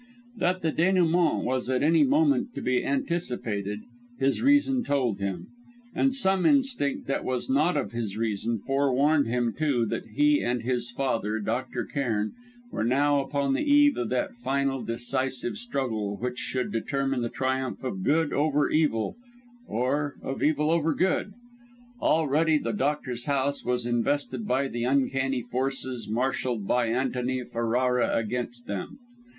[0.35, 3.81] That the denouément was at any moment to be anticipated,
[4.17, 5.49] his reason told him;
[5.93, 10.63] and some instinct that was not of his reason forewarned him, too, that he and
[10.63, 11.85] his father, Dr.
[11.85, 12.31] Cairn,
[12.71, 17.83] were now upon the eve of that final, decisive struggle which should determine the triumph
[17.83, 19.17] of good over evil
[19.67, 21.31] or of evil over good.
[22.01, 28.65] Already the doctor's house was invested by the uncanny forces marshalled by Antony Ferrara against
[28.65, 28.97] them.